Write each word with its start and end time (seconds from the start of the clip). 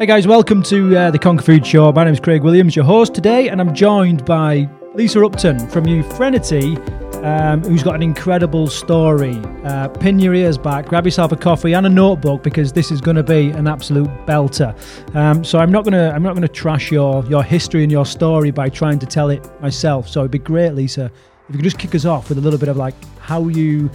Hey 0.00 0.06
guys, 0.06 0.26
welcome 0.26 0.62
to 0.62 0.96
uh, 0.96 1.10
the 1.10 1.18
Conquer 1.18 1.42
Food 1.42 1.66
Show. 1.66 1.92
My 1.92 2.04
name 2.04 2.14
is 2.14 2.20
Craig 2.20 2.42
Williams, 2.42 2.74
your 2.74 2.86
host 2.86 3.12
today, 3.12 3.50
and 3.50 3.60
I'm 3.60 3.74
joined 3.74 4.24
by 4.24 4.66
Lisa 4.94 5.22
Upton 5.22 5.68
from 5.68 5.84
Euphrenity, 5.84 6.78
um, 7.22 7.62
who's 7.62 7.82
got 7.82 7.96
an 7.96 8.02
incredible 8.02 8.66
story. 8.66 9.36
Uh, 9.62 9.88
pin 9.88 10.18
your 10.18 10.34
ears 10.34 10.56
back, 10.56 10.86
grab 10.86 11.04
yourself 11.04 11.32
a 11.32 11.36
coffee 11.36 11.74
and 11.74 11.84
a 11.84 11.90
notebook 11.90 12.42
because 12.42 12.72
this 12.72 12.90
is 12.90 13.02
going 13.02 13.18
to 13.18 13.22
be 13.22 13.50
an 13.50 13.66
absolute 13.68 14.08
belter. 14.24 14.74
Um, 15.14 15.44
so 15.44 15.58
I'm 15.58 15.70
not 15.70 15.84
going 15.84 15.92
to 15.92 16.14
I'm 16.14 16.22
not 16.22 16.32
going 16.32 16.48
to 16.48 16.48
trash 16.48 16.90
your 16.90 17.22
your 17.26 17.42
history 17.42 17.82
and 17.82 17.92
your 17.92 18.06
story 18.06 18.50
by 18.50 18.70
trying 18.70 19.00
to 19.00 19.06
tell 19.06 19.28
it 19.28 19.46
myself. 19.60 20.08
So 20.08 20.20
it'd 20.20 20.30
be 20.30 20.38
great, 20.38 20.70
Lisa, 20.70 21.12
if 21.46 21.50
you 21.50 21.56
could 21.56 21.64
just 21.64 21.78
kick 21.78 21.94
us 21.94 22.06
off 22.06 22.30
with 22.30 22.38
a 22.38 22.40
little 22.40 22.58
bit 22.58 22.70
of 22.70 22.78
like 22.78 22.94
how 23.18 23.48
you 23.48 23.90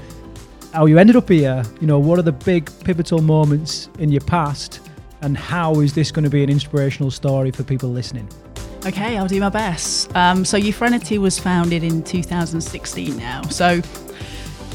how 0.72 0.86
you 0.86 1.00
ended 1.00 1.16
up 1.16 1.30
here. 1.30 1.64
You 1.82 1.88
know, 1.88 1.98
what 1.98 2.20
are 2.20 2.22
the 2.22 2.32
big 2.32 2.70
pivotal 2.84 3.24
moments 3.24 3.90
in 3.98 4.12
your 4.12 4.22
past? 4.22 4.85
And 5.26 5.36
how 5.36 5.80
is 5.80 5.94
this 5.94 6.12
going 6.12 6.24
to 6.24 6.30
be 6.30 6.44
an 6.44 6.52
inspirational 6.52 7.10
story 7.10 7.50
for 7.50 7.64
people 7.64 7.90
listening? 7.90 8.30
Okay, 8.86 9.18
I'll 9.18 9.28
do 9.28 9.40
my 9.40 9.50
best. 9.50 10.16
Um, 10.16 10.46
so, 10.46 10.56
Euphrenity 10.56 11.18
was 11.18 11.40
founded 11.40 11.84
in 11.84 12.04
2016 12.04 13.18
now. 13.18 13.42
So, 13.50 13.82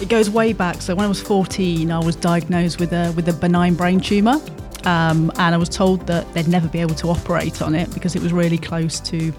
it 0.00 0.08
goes 0.08 0.28
way 0.28 0.52
back. 0.52 0.82
So, 0.82 0.96
when 0.96 1.04
I 1.04 1.08
was 1.08 1.22
14, 1.22 1.92
I 1.92 2.00
was 2.00 2.16
diagnosed 2.16 2.80
with 2.80 2.92
a 2.92 3.12
with 3.14 3.28
a 3.28 3.32
benign 3.32 3.76
brain 3.76 4.00
tumor, 4.00 4.40
um, 4.86 5.30
and 5.36 5.54
I 5.54 5.56
was 5.56 5.68
told 5.68 6.08
that 6.08 6.32
they'd 6.34 6.48
never 6.48 6.66
be 6.66 6.80
able 6.80 6.96
to 6.96 7.10
operate 7.10 7.62
on 7.62 7.76
it 7.76 7.94
because 7.94 8.16
it 8.16 8.22
was 8.22 8.32
really 8.32 8.58
close 8.58 8.98
to 9.02 9.32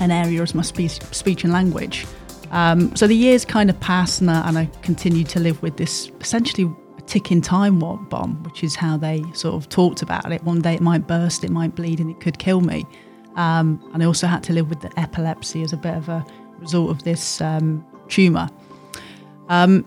an 0.00 0.10
area 0.10 0.42
of 0.42 0.52
my 0.56 0.62
speech, 0.62 1.00
speech 1.14 1.44
and 1.44 1.52
language. 1.52 2.04
Um, 2.50 2.96
so 2.96 3.06
the 3.06 3.14
years 3.14 3.44
kind 3.44 3.70
of 3.70 3.78
passed, 3.78 4.20
and 4.20 4.28
I, 4.28 4.48
and 4.48 4.58
I 4.58 4.66
continued 4.82 5.28
to 5.28 5.38
live 5.38 5.62
with 5.62 5.76
this 5.76 6.10
essentially 6.20 6.68
ticking 7.06 7.40
time 7.40 7.78
bomb, 7.78 8.42
which 8.42 8.64
is 8.64 8.74
how 8.74 8.96
they 8.96 9.24
sort 9.32 9.54
of 9.54 9.68
talked 9.68 10.02
about 10.02 10.30
it. 10.32 10.42
One 10.44 10.60
day 10.60 10.74
it 10.74 10.80
might 10.80 11.06
burst, 11.06 11.44
it 11.44 11.50
might 11.50 11.74
bleed, 11.74 12.00
and 12.00 12.10
it 12.10 12.20
could 12.20 12.38
kill 12.38 12.60
me. 12.60 12.84
Um, 13.36 13.80
and 13.92 14.02
I 14.02 14.06
also 14.06 14.26
had 14.26 14.42
to 14.44 14.52
live 14.52 14.68
with 14.68 14.80
the 14.80 14.98
epilepsy 14.98 15.62
as 15.62 15.72
a 15.72 15.76
bit 15.76 15.94
of 15.94 16.08
a 16.08 16.24
result 16.58 16.90
of 16.90 17.02
this 17.04 17.40
um, 17.40 17.84
tumour. 18.08 18.48
Um, 19.48 19.84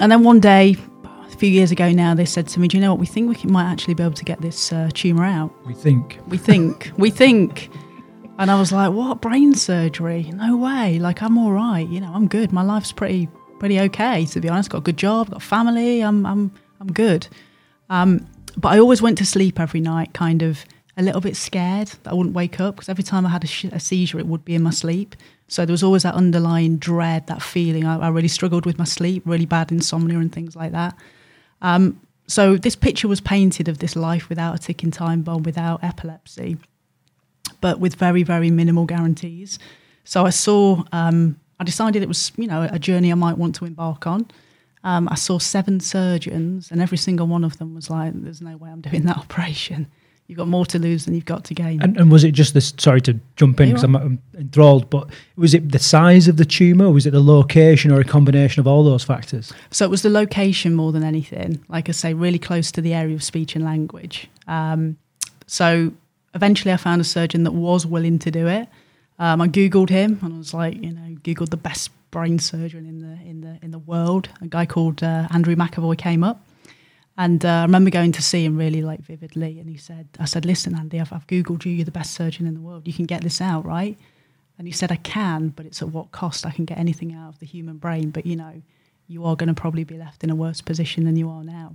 and 0.00 0.10
then 0.10 0.24
one 0.24 0.40
day, 0.40 0.76
a 1.04 1.36
few 1.36 1.48
years 1.48 1.70
ago 1.70 1.90
now, 1.92 2.14
they 2.14 2.24
said 2.24 2.48
to 2.48 2.60
me, 2.60 2.68
"Do 2.68 2.76
you 2.76 2.80
know 2.80 2.92
what? 2.92 3.00
We 3.00 3.06
think 3.06 3.42
we 3.42 3.50
might 3.50 3.70
actually 3.70 3.94
be 3.94 4.02
able 4.02 4.14
to 4.14 4.24
get 4.24 4.40
this 4.40 4.72
uh, 4.72 4.90
tumour 4.94 5.24
out." 5.24 5.52
We 5.66 5.74
think. 5.74 6.18
We 6.28 6.38
think. 6.38 6.90
we 6.96 7.10
think. 7.10 7.70
And 8.38 8.50
I 8.50 8.58
was 8.58 8.72
like, 8.72 8.92
"What 8.92 9.20
brain 9.20 9.54
surgery? 9.54 10.30
No 10.34 10.56
way! 10.56 10.98
Like 10.98 11.22
I'm 11.22 11.36
all 11.36 11.52
right. 11.52 11.86
You 11.86 12.00
know, 12.00 12.12
I'm 12.12 12.28
good. 12.28 12.52
My 12.52 12.62
life's 12.62 12.92
pretty 12.92 13.28
pretty 13.58 13.80
okay, 13.80 14.24
to 14.26 14.40
be 14.40 14.48
honest. 14.48 14.70
Got 14.70 14.78
a 14.78 14.82
good 14.82 14.96
job, 14.96 15.30
got 15.30 15.42
family. 15.42 16.00
I'm 16.00 16.24
I'm 16.26 16.52
I'm 16.80 16.92
good. 16.92 17.28
Um, 17.90 18.26
but 18.56 18.70
I 18.70 18.78
always 18.78 19.00
went 19.00 19.18
to 19.18 19.26
sleep 19.26 19.60
every 19.60 19.80
night, 19.80 20.12
kind 20.14 20.42
of 20.42 20.64
a 20.96 21.02
little 21.02 21.20
bit 21.20 21.36
scared 21.36 21.88
that 22.02 22.10
I 22.10 22.14
wouldn't 22.14 22.34
wake 22.34 22.58
up 22.58 22.74
because 22.74 22.88
every 22.88 23.04
time 23.04 23.24
I 23.24 23.28
had 23.28 23.44
a, 23.44 23.46
sh- 23.46 23.66
a, 23.66 23.78
seizure, 23.78 24.18
it 24.18 24.26
would 24.26 24.44
be 24.44 24.56
in 24.56 24.62
my 24.62 24.70
sleep. 24.70 25.14
So 25.46 25.64
there 25.64 25.72
was 25.72 25.84
always 25.84 26.02
that 26.02 26.14
underlying 26.14 26.76
dread, 26.76 27.28
that 27.28 27.40
feeling. 27.40 27.86
I, 27.86 27.98
I 27.98 28.08
really 28.08 28.28
struggled 28.28 28.66
with 28.66 28.78
my 28.78 28.84
sleep, 28.84 29.22
really 29.24 29.46
bad 29.46 29.70
insomnia 29.70 30.18
and 30.18 30.32
things 30.32 30.56
like 30.56 30.72
that. 30.72 30.96
Um, 31.62 32.00
so 32.26 32.56
this 32.56 32.74
picture 32.74 33.06
was 33.06 33.20
painted 33.20 33.68
of 33.68 33.78
this 33.78 33.94
life 33.94 34.28
without 34.28 34.56
a 34.56 34.58
ticking 34.58 34.90
time 34.90 35.22
bomb, 35.22 35.44
without 35.44 35.82
epilepsy, 35.84 36.58
but 37.60 37.78
with 37.78 37.94
very, 37.94 38.24
very 38.24 38.50
minimal 38.50 38.84
guarantees. 38.84 39.58
So 40.04 40.26
I 40.26 40.30
saw 40.30 40.82
um, 40.90 41.38
I 41.60 41.64
decided 41.64 42.02
it 42.02 42.08
was, 42.08 42.32
you 42.36 42.46
know, 42.46 42.68
a 42.70 42.78
journey 42.78 43.10
I 43.10 43.16
might 43.16 43.36
want 43.36 43.54
to 43.56 43.64
embark 43.64 44.06
on. 44.06 44.26
Um, 44.84 45.08
I 45.10 45.16
saw 45.16 45.38
seven 45.38 45.80
surgeons, 45.80 46.70
and 46.70 46.80
every 46.80 46.98
single 46.98 47.26
one 47.26 47.44
of 47.44 47.58
them 47.58 47.74
was 47.74 47.90
like, 47.90 48.12
"There's 48.14 48.40
no 48.40 48.56
way 48.56 48.70
I'm 48.70 48.80
doing 48.80 49.04
that 49.04 49.18
operation. 49.24 49.88
You've 50.28 50.38
got 50.38 50.48
more 50.48 50.66
to 50.66 50.78
lose 50.78 51.04
than 51.04 51.14
you've 51.14 51.24
got 51.24 51.44
to 51.44 51.54
gain." 51.54 51.82
And, 51.82 51.96
and 51.96 52.12
was 52.12 52.22
it 52.22 52.32
just 52.32 52.54
this? 52.54 52.72
Sorry 52.78 53.00
to 53.02 53.18
jump 53.34 53.60
in 53.60 53.70
because 53.70 53.82
I'm, 53.82 53.96
I'm, 53.96 54.22
enthralled, 54.38 54.88
but 54.88 55.08
was 55.36 55.52
it 55.52 55.72
the 55.72 55.80
size 55.80 56.28
of 56.28 56.36
the 56.36 56.44
tumor? 56.44 56.90
Was 56.90 57.06
it 57.06 57.10
the 57.10 57.22
location, 57.22 57.90
or 57.90 58.00
a 58.00 58.04
combination 58.04 58.60
of 58.60 58.68
all 58.68 58.84
those 58.84 59.02
factors? 59.02 59.52
So 59.72 59.84
it 59.84 59.90
was 59.90 60.02
the 60.02 60.10
location 60.10 60.74
more 60.74 60.92
than 60.92 61.02
anything. 61.02 61.64
Like 61.68 61.88
I 61.88 61.92
say, 61.92 62.14
really 62.14 62.38
close 62.38 62.70
to 62.72 62.80
the 62.80 62.94
area 62.94 63.16
of 63.16 63.22
speech 63.24 63.56
and 63.56 63.64
language. 63.64 64.30
Um, 64.46 64.96
so 65.46 65.92
eventually, 66.34 66.72
I 66.72 66.76
found 66.76 67.00
a 67.00 67.04
surgeon 67.04 67.42
that 67.44 67.52
was 67.52 67.84
willing 67.84 68.20
to 68.20 68.30
do 68.30 68.46
it. 68.46 68.68
Um, 69.18 69.40
I 69.40 69.48
googled 69.48 69.88
him 69.88 70.18
and 70.22 70.34
I 70.34 70.38
was 70.38 70.54
like, 70.54 70.74
you 70.82 70.92
know, 70.92 71.16
googled 71.22 71.50
the 71.50 71.56
best 71.56 71.90
brain 72.10 72.38
surgeon 72.38 72.86
in 72.86 73.00
the 73.00 73.28
in 73.28 73.40
the 73.40 73.58
in 73.62 73.70
the 73.70 73.78
world. 73.78 74.28
A 74.40 74.46
guy 74.46 74.66
called 74.66 75.02
uh, 75.02 75.28
Andrew 75.30 75.56
McAvoy 75.56 75.98
came 75.98 76.22
up, 76.22 76.46
and 77.16 77.44
uh, 77.44 77.48
I 77.48 77.62
remember 77.62 77.90
going 77.90 78.12
to 78.12 78.22
see 78.22 78.44
him 78.44 78.56
really 78.56 78.82
like 78.82 79.00
vividly. 79.00 79.58
And 79.58 79.68
he 79.68 79.76
said, 79.76 80.08
"I 80.18 80.24
said, 80.24 80.44
listen, 80.44 80.74
Andy, 80.74 81.00
I've, 81.00 81.12
I've 81.12 81.26
googled 81.26 81.64
you. 81.64 81.72
You're 81.72 81.84
the 81.84 81.90
best 81.90 82.14
surgeon 82.14 82.46
in 82.46 82.54
the 82.54 82.60
world. 82.60 82.86
You 82.86 82.92
can 82.92 83.06
get 83.06 83.22
this 83.22 83.40
out, 83.40 83.64
right?" 83.64 83.98
And 84.56 84.66
he 84.66 84.72
said, 84.72 84.92
"I 84.92 84.96
can, 84.96 85.48
but 85.48 85.66
it's 85.66 85.82
at 85.82 85.88
what 85.88 86.12
cost? 86.12 86.46
I 86.46 86.50
can 86.50 86.64
get 86.64 86.78
anything 86.78 87.12
out 87.12 87.28
of 87.28 87.38
the 87.40 87.46
human 87.46 87.78
brain, 87.78 88.10
but 88.10 88.24
you 88.24 88.36
know, 88.36 88.62
you 89.08 89.24
are 89.24 89.36
going 89.36 89.48
to 89.48 89.60
probably 89.60 89.84
be 89.84 89.98
left 89.98 90.24
in 90.24 90.30
a 90.30 90.36
worse 90.36 90.60
position 90.60 91.04
than 91.04 91.16
you 91.16 91.28
are 91.28 91.44
now." 91.44 91.74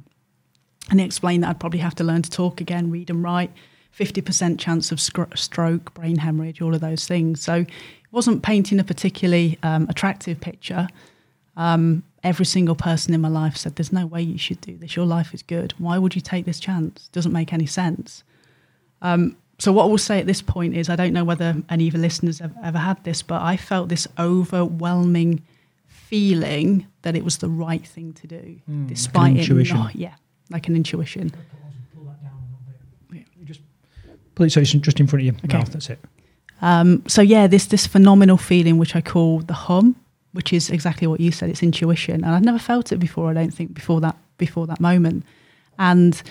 And 0.89 0.99
he 0.99 1.05
explained 1.05 1.43
that 1.43 1.49
I'd 1.49 1.59
probably 1.59 1.79
have 1.79 1.95
to 1.95 2.03
learn 2.03 2.21
to 2.23 2.29
talk 2.29 2.59
again, 2.59 2.91
read 2.91 3.09
and 3.09 3.23
write 3.23 3.51
50% 3.97 4.59
chance 4.59 4.91
of 4.91 4.99
stroke, 4.99 5.93
brain 5.93 6.17
hemorrhage, 6.17 6.61
all 6.61 6.73
of 6.73 6.81
those 6.81 7.07
things. 7.07 7.41
So 7.41 7.55
it 7.55 7.69
wasn't 8.11 8.41
painting 8.41 8.79
a 8.79 8.83
particularly 8.83 9.59
um, 9.63 9.87
attractive 9.89 10.41
picture. 10.41 10.87
Um, 11.55 12.03
every 12.23 12.45
single 12.45 12.75
person 12.75 13.13
in 13.13 13.21
my 13.21 13.27
life 13.27 13.55
said, 13.55 13.75
There's 13.75 13.93
no 13.93 14.07
way 14.07 14.21
you 14.21 14.37
should 14.37 14.61
do 14.61 14.77
this. 14.77 14.95
Your 14.95 15.05
life 15.05 15.33
is 15.33 15.43
good. 15.43 15.73
Why 15.77 15.97
would 15.97 16.15
you 16.15 16.21
take 16.21 16.45
this 16.45 16.59
chance? 16.59 17.09
Doesn't 17.11 17.31
make 17.31 17.53
any 17.53 17.67
sense. 17.67 18.23
Um, 19.01 19.37
so, 19.59 19.71
what 19.71 19.83
I 19.83 19.87
will 19.87 19.97
say 19.99 20.19
at 20.19 20.25
this 20.25 20.41
point 20.41 20.75
is 20.75 20.89
I 20.89 20.95
don't 20.95 21.13
know 21.13 21.23
whether 21.23 21.55
any 21.69 21.87
of 21.87 21.93
the 21.93 21.99
listeners 21.99 22.39
have 22.39 22.55
ever 22.63 22.79
had 22.79 23.03
this, 23.03 23.21
but 23.21 23.41
I 23.41 23.57
felt 23.57 23.89
this 23.89 24.07
overwhelming 24.17 25.43
feeling 25.85 26.87
that 27.03 27.15
it 27.15 27.23
was 27.23 27.37
the 27.37 27.49
right 27.49 27.85
thing 27.85 28.13
to 28.13 28.27
do, 28.27 28.59
mm, 28.69 28.87
despite 28.87 29.35
like 29.37 29.49
it 29.49 29.73
not, 29.73 29.95
yeah, 29.95 30.15
like 30.49 30.67
an 30.67 30.75
intuition. 30.75 31.31
So 34.37 34.59
it's 34.59 34.71
just 34.71 34.99
in 34.99 35.07
front 35.07 35.21
of 35.21 35.25
your 35.25 35.35
okay. 35.45 35.57
mouth. 35.57 35.71
That's 35.71 35.89
it. 35.89 35.99
Um, 36.61 37.03
so 37.07 37.21
yeah, 37.21 37.47
this 37.47 37.65
this 37.67 37.85
phenomenal 37.85 38.37
feeling 38.37 38.77
which 38.77 38.95
I 38.95 39.01
call 39.01 39.39
the 39.39 39.53
hum, 39.53 39.95
which 40.31 40.53
is 40.53 40.69
exactly 40.69 41.07
what 41.07 41.19
you 41.19 41.31
said. 41.31 41.49
It's 41.49 41.61
intuition, 41.61 42.23
and 42.23 42.33
I'd 42.33 42.45
never 42.45 42.59
felt 42.59 42.91
it 42.91 42.97
before. 42.97 43.29
I 43.29 43.33
don't 43.33 43.53
think 43.53 43.73
before 43.73 44.01
that 44.01 44.17
before 44.37 44.67
that 44.67 44.79
moment, 44.79 45.25
and. 45.77 46.21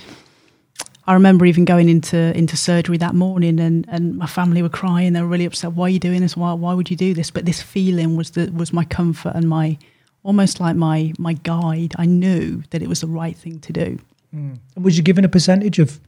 I 1.04 1.14
remember 1.14 1.44
even 1.46 1.64
going 1.64 1.88
into 1.88 2.16
into 2.38 2.56
surgery 2.56 2.96
that 2.98 3.12
morning, 3.12 3.58
and, 3.58 3.84
and 3.88 4.16
my 4.16 4.26
family 4.26 4.62
were 4.62 4.68
crying. 4.68 5.14
They 5.14 5.20
were 5.20 5.26
really 5.26 5.46
upset. 5.46 5.72
Why 5.72 5.86
are 5.86 5.88
you 5.88 5.98
doing 5.98 6.20
this? 6.20 6.36
Why 6.36 6.52
why 6.52 6.74
would 6.74 6.90
you 6.92 6.96
do 6.96 7.12
this? 7.12 7.28
But 7.28 7.44
this 7.44 7.60
feeling 7.60 8.16
was 8.16 8.30
the 8.30 8.52
was 8.52 8.72
my 8.72 8.84
comfort 8.84 9.32
and 9.34 9.48
my 9.48 9.78
almost 10.22 10.60
like 10.60 10.76
my 10.76 11.12
my 11.18 11.32
guide. 11.32 11.94
I 11.98 12.06
knew 12.06 12.62
that 12.70 12.82
it 12.82 12.88
was 12.88 13.00
the 13.00 13.08
right 13.08 13.36
thing 13.36 13.58
to 13.60 13.72
do. 13.72 13.98
Mm. 14.32 14.58
Was 14.76 14.96
you 14.96 15.02
given 15.02 15.24
a 15.24 15.28
percentage 15.28 15.80
of 15.80 15.98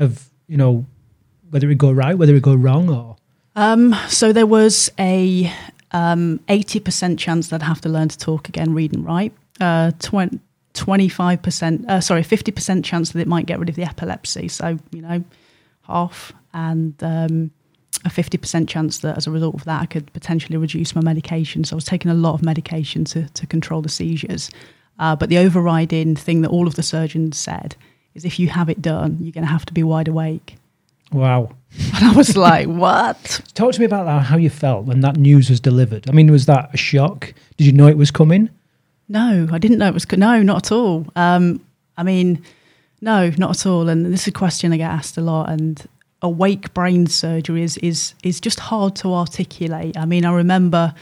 of 0.00 0.28
you 0.48 0.56
know 0.56 0.84
whether 1.54 1.70
it 1.70 1.78
go 1.78 1.92
right, 1.92 2.18
whether 2.18 2.34
it 2.34 2.42
go 2.42 2.56
wrong, 2.56 2.90
or? 2.90 3.16
Um, 3.54 3.94
so 4.08 4.32
there 4.32 4.44
was 4.44 4.90
a 4.98 5.52
um, 5.92 6.40
80% 6.48 7.16
chance 7.16 7.46
that 7.46 7.62
I'd 7.62 7.66
have 7.66 7.80
to 7.82 7.88
learn 7.88 8.08
to 8.08 8.18
talk 8.18 8.48
again, 8.48 8.74
read 8.74 8.92
and 8.92 9.06
write. 9.06 9.32
Uh, 9.60 9.92
20, 10.00 10.40
25%, 10.74 11.88
uh, 11.88 12.00
sorry, 12.00 12.22
50% 12.22 12.84
chance 12.84 13.12
that 13.12 13.20
it 13.20 13.28
might 13.28 13.46
get 13.46 13.60
rid 13.60 13.68
of 13.68 13.76
the 13.76 13.84
epilepsy. 13.84 14.48
So, 14.48 14.80
you 14.90 15.00
know, 15.00 15.22
half. 15.82 16.32
And 16.54 17.00
um, 17.04 17.52
a 18.04 18.08
50% 18.08 18.66
chance 18.66 18.98
that 18.98 19.16
as 19.16 19.28
a 19.28 19.30
result 19.30 19.54
of 19.54 19.62
that, 19.62 19.80
I 19.80 19.86
could 19.86 20.12
potentially 20.12 20.56
reduce 20.56 20.96
my 20.96 21.02
medication. 21.02 21.62
So 21.62 21.74
I 21.74 21.76
was 21.76 21.84
taking 21.84 22.10
a 22.10 22.14
lot 22.14 22.34
of 22.34 22.42
medication 22.42 23.04
to, 23.04 23.28
to 23.28 23.46
control 23.46 23.80
the 23.80 23.88
seizures. 23.88 24.50
Uh, 24.98 25.14
but 25.14 25.28
the 25.28 25.38
overriding 25.38 26.16
thing 26.16 26.42
that 26.42 26.50
all 26.50 26.66
of 26.66 26.74
the 26.74 26.82
surgeons 26.82 27.38
said 27.38 27.76
is 28.14 28.24
if 28.24 28.40
you 28.40 28.48
have 28.48 28.68
it 28.68 28.82
done, 28.82 29.18
you're 29.20 29.30
going 29.30 29.46
to 29.46 29.52
have 29.52 29.66
to 29.66 29.72
be 29.72 29.84
wide 29.84 30.08
awake. 30.08 30.56
Wow. 31.14 31.50
And 31.96 32.04
I 32.04 32.12
was 32.12 32.36
like, 32.36 32.66
what? 32.68 33.40
Talk 33.54 33.72
to 33.72 33.80
me 33.80 33.86
about 33.86 34.04
that, 34.04 34.20
how 34.22 34.36
you 34.36 34.50
felt 34.50 34.84
when 34.84 35.00
that 35.00 35.16
news 35.16 35.50
was 35.50 35.58
delivered. 35.58 36.08
I 36.08 36.12
mean, 36.12 36.30
was 36.30 36.46
that 36.46 36.70
a 36.72 36.76
shock? 36.76 37.34
Did 37.56 37.66
you 37.66 37.72
know 37.72 37.88
it 37.88 37.96
was 37.96 38.12
coming? 38.12 38.50
No, 39.08 39.48
I 39.50 39.58
didn't 39.58 39.78
know 39.78 39.88
it 39.88 39.94
was. 39.94 40.10
No, 40.12 40.42
not 40.42 40.66
at 40.66 40.72
all. 40.72 41.06
Um, 41.16 41.64
I 41.96 42.02
mean, 42.04 42.44
no, 43.00 43.30
not 43.38 43.50
at 43.58 43.66
all. 43.66 43.88
And 43.88 44.06
this 44.06 44.22
is 44.22 44.28
a 44.28 44.32
question 44.32 44.72
I 44.72 44.76
get 44.76 44.90
asked 44.90 45.16
a 45.16 45.20
lot. 45.20 45.50
And 45.50 45.84
awake 46.22 46.72
brain 46.74 47.06
surgery 47.06 47.62
is 47.62 47.76
is 47.78 48.14
is 48.22 48.40
just 48.40 48.60
hard 48.60 48.96
to 48.96 49.12
articulate. 49.12 49.96
I 49.96 50.06
mean, 50.06 50.24
I 50.24 50.32
remember 50.32 50.94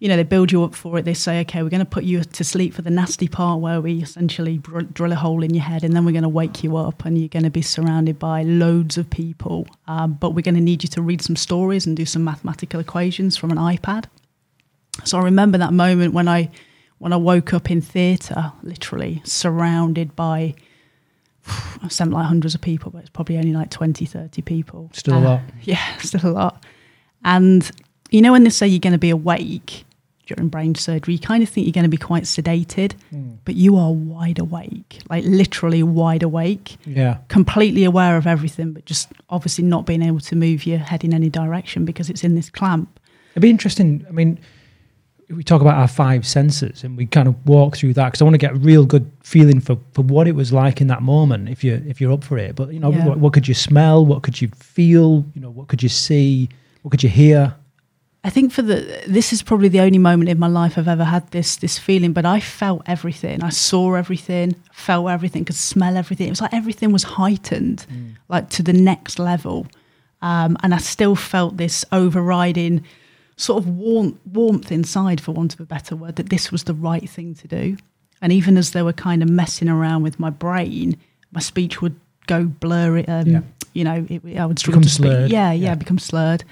you 0.00 0.08
know, 0.08 0.16
they 0.16 0.22
build 0.24 0.50
you 0.50 0.64
up 0.64 0.74
for 0.74 0.98
it. 0.98 1.04
They 1.04 1.12
say, 1.14 1.40
okay, 1.42 1.62
we're 1.62 1.68
going 1.68 1.80
to 1.80 1.84
put 1.84 2.04
you 2.04 2.24
to 2.24 2.42
sleep 2.42 2.72
for 2.74 2.80
the 2.82 2.90
nasty 2.90 3.28
part 3.28 3.60
where 3.60 3.80
we 3.82 4.02
essentially 4.02 4.56
drill 4.58 5.12
a 5.12 5.14
hole 5.14 5.42
in 5.42 5.52
your 5.54 5.62
head 5.62 5.84
and 5.84 5.94
then 5.94 6.06
we're 6.06 6.12
going 6.12 6.22
to 6.22 6.28
wake 6.28 6.64
you 6.64 6.76
up 6.78 7.04
and 7.04 7.18
you're 7.18 7.28
going 7.28 7.42
to 7.42 7.50
be 7.50 7.60
surrounded 7.60 8.18
by 8.18 8.42
loads 8.42 8.96
of 8.96 9.10
people. 9.10 9.66
Um, 9.86 10.14
but 10.14 10.30
we're 10.30 10.40
going 10.40 10.54
to 10.54 10.60
need 10.62 10.82
you 10.82 10.88
to 10.88 11.02
read 11.02 11.20
some 11.20 11.36
stories 11.36 11.86
and 11.86 11.94
do 11.96 12.06
some 12.06 12.24
mathematical 12.24 12.80
equations 12.80 13.36
from 13.36 13.50
an 13.50 13.58
iPad. 13.58 14.06
So 15.04 15.18
I 15.18 15.22
remember 15.22 15.58
that 15.58 15.72
moment 15.74 16.14
when 16.14 16.28
I 16.28 16.50
when 16.98 17.12
I 17.12 17.16
woke 17.16 17.52
up 17.54 17.70
in 17.70 17.80
theatre, 17.82 18.52
literally 18.62 19.20
surrounded 19.24 20.16
by 20.16 20.54
I 21.82 21.88
sent 21.88 22.10
like 22.10 22.24
hundreds 22.26 22.54
of 22.54 22.62
people, 22.62 22.90
but 22.90 23.00
it's 23.00 23.10
probably 23.10 23.36
only 23.36 23.52
like 23.52 23.68
20, 23.70 24.04
30 24.06 24.42
people. 24.42 24.90
Still 24.94 25.14
a 25.14 25.18
Uh, 25.18 25.20
lot. 25.22 25.40
Yeah, 25.62 25.96
still 25.98 26.26
a 26.26 26.32
lot. 26.32 26.64
And 27.22 27.70
you 28.10 28.22
know, 28.22 28.32
when 28.32 28.44
they 28.44 28.50
say 28.50 28.66
you're 28.66 28.80
going 28.80 28.92
to 28.94 28.98
be 28.98 29.10
awake 29.10 29.84
during 30.34 30.48
brain 30.48 30.74
surgery, 30.74 31.14
you 31.14 31.20
kind 31.20 31.42
of 31.42 31.48
think 31.48 31.66
you're 31.66 31.72
going 31.72 31.84
to 31.84 31.88
be 31.90 31.96
quite 31.96 32.24
sedated, 32.24 32.92
Hmm. 33.10 33.30
but 33.44 33.54
you 33.56 33.76
are 33.76 33.92
wide 33.92 34.38
awake, 34.38 34.98
like 35.10 35.24
literally 35.24 35.82
wide 35.82 36.22
awake, 36.22 36.76
Yeah. 36.86 37.18
completely 37.28 37.84
aware 37.84 38.16
of 38.16 38.26
everything, 38.26 38.72
but 38.72 38.84
just 38.86 39.08
obviously 39.28 39.64
not 39.64 39.86
being 39.86 40.02
able 40.02 40.20
to 40.20 40.36
move 40.36 40.66
your 40.66 40.78
head 40.78 41.04
in 41.04 41.12
any 41.12 41.28
direction 41.30 41.84
because 41.84 42.08
it's 42.10 42.22
in 42.24 42.34
this 42.34 42.50
clamp. 42.50 43.00
It'd 43.32 43.42
be 43.42 43.50
interesting. 43.50 44.04
I 44.08 44.12
mean, 44.12 44.38
we 45.28 45.44
talk 45.44 45.60
about 45.60 45.74
our 45.78 45.86
five 45.88 46.26
senses 46.26 46.82
and 46.82 46.96
we 46.96 47.06
kind 47.06 47.28
of 47.28 47.34
walk 47.46 47.76
through 47.76 47.94
that 47.94 48.06
because 48.06 48.20
I 48.20 48.24
want 48.24 48.34
to 48.34 48.38
get 48.38 48.52
a 48.52 48.56
real 48.56 48.84
good 48.84 49.10
feeling 49.22 49.60
for, 49.60 49.78
for 49.92 50.02
what 50.02 50.26
it 50.26 50.34
was 50.34 50.52
like 50.52 50.80
in 50.80 50.88
that 50.88 51.02
moment 51.02 51.48
if 51.48 51.62
you 51.62 51.80
if 51.86 52.00
you're 52.00 52.10
up 52.12 52.24
for 52.24 52.36
it. 52.36 52.56
But 52.56 52.72
you 52.72 52.80
know, 52.80 52.90
Yeah. 52.90 53.06
what, 53.06 53.18
what 53.18 53.32
could 53.32 53.46
you 53.46 53.54
smell? 53.54 54.04
What 54.04 54.22
could 54.24 54.40
you 54.42 54.48
feel? 54.56 55.24
You 55.34 55.40
know, 55.40 55.50
what 55.50 55.68
could 55.68 55.82
you 55.84 55.88
see? 55.88 56.48
What 56.82 56.90
could 56.90 57.02
you 57.04 57.08
hear? 57.10 57.54
I 58.22 58.28
think 58.30 58.52
for 58.52 58.60
the 58.62 59.02
this 59.08 59.32
is 59.32 59.42
probably 59.42 59.68
the 59.68 59.80
only 59.80 59.98
moment 59.98 60.28
in 60.28 60.38
my 60.38 60.46
life 60.46 60.76
I've 60.76 60.88
ever 60.88 61.04
had 61.04 61.30
this 61.30 61.56
this 61.56 61.78
feeling, 61.78 62.12
but 62.12 62.26
I 62.26 62.38
felt 62.40 62.82
everything. 62.86 63.42
I 63.42 63.48
saw 63.50 63.94
everything, 63.94 64.56
felt 64.72 65.08
everything, 65.08 65.44
could 65.46 65.56
smell 65.56 65.96
everything. 65.96 66.26
It 66.26 66.30
was 66.30 66.40
like 66.42 66.52
everything 66.54 66.92
was 66.92 67.02
heightened, 67.04 67.86
like 68.28 68.50
to 68.50 68.62
the 68.62 68.74
next 68.74 69.18
level. 69.18 69.66
Um, 70.22 70.58
and 70.62 70.74
I 70.74 70.78
still 70.78 71.16
felt 71.16 71.56
this 71.56 71.84
overriding 71.92 72.84
sort 73.36 73.62
of 73.64 73.68
warmth, 73.70 74.18
warmth 74.30 74.70
inside, 74.70 75.18
for 75.18 75.32
want 75.32 75.54
of 75.54 75.60
a 75.60 75.64
better 75.64 75.96
word, 75.96 76.16
that 76.16 76.28
this 76.28 76.52
was 76.52 76.64
the 76.64 76.74
right 76.74 77.08
thing 77.08 77.34
to 77.36 77.48
do. 77.48 77.78
And 78.20 78.30
even 78.34 78.58
as 78.58 78.72
they 78.72 78.82
were 78.82 78.92
kind 78.92 79.22
of 79.22 79.30
messing 79.30 79.66
around 79.70 80.02
with 80.02 80.20
my 80.20 80.28
brain, 80.28 80.98
my 81.32 81.40
speech 81.40 81.80
would 81.80 81.98
go 82.26 82.44
blurry. 82.44 83.08
Um, 83.08 83.26
Yeah. 83.28 83.40
You 83.72 83.84
know, 83.84 84.06
it, 84.10 84.36
I 84.38 84.44
would 84.44 84.58
struggle 84.58 84.80
Become 84.80 84.82
to 84.82 84.88
speak. 84.90 85.06
slurred. 85.12 85.30
Yeah, 85.30 85.52
yeah, 85.52 85.68
Yeah. 85.68 85.74
become 85.76 85.98
slurred. 85.98 86.44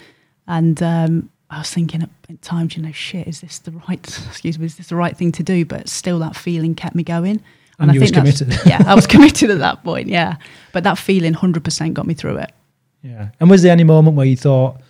And 0.47 0.82
um, 0.82 1.29
I 1.50 1.58
was 1.58 1.70
thinking 1.70 2.02
at 2.02 2.10
at 2.28 2.42
times, 2.42 2.76
you 2.76 2.82
know, 2.82 2.92
shit, 2.92 3.26
is 3.26 3.40
this 3.40 3.58
the 3.60 3.72
right? 3.88 3.98
Excuse 4.28 4.58
me, 4.58 4.66
is 4.66 4.76
this 4.76 4.88
the 4.88 4.96
right 4.96 5.16
thing 5.16 5.32
to 5.32 5.42
do? 5.42 5.64
But 5.64 5.88
still, 5.88 6.18
that 6.18 6.36
feeling 6.36 6.74
kept 6.74 6.94
me 6.94 7.02
going. 7.02 7.42
And 7.78 7.94
you 7.94 8.00
was 8.00 8.10
that's- 8.10 8.38
committed. 8.40 8.60
yeah, 8.66 8.82
I 8.86 8.94
was 8.94 9.06
committed 9.14 9.50
at 9.50 9.58
that 9.58 9.82
point. 9.84 10.08
Yeah, 10.08 10.36
but 10.72 10.84
that 10.84 10.98
feeling, 10.98 11.32
hundred 11.32 11.64
percent, 11.64 11.94
got 11.94 12.06
me 12.06 12.14
through 12.14 12.38
it. 12.38 12.52
Yeah. 13.02 13.28
And 13.40 13.48
was 13.48 13.62
there 13.62 13.72
any 13.72 13.84
moment 13.84 14.16
where 14.16 14.26
you 14.26 14.36
thought, 14.36 14.80